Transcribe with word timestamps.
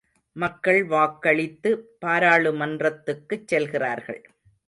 மக்கள் 0.35 0.83
வாக்களித்து, 0.83 1.71
பாராளுமன்றத்துக்குச் 2.05 3.45
செல்கிறார்கள். 3.45 4.21